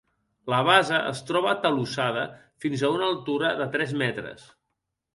[0.53, 2.25] La base es troba atalussada
[2.65, 4.53] fins a una altura de tres metres.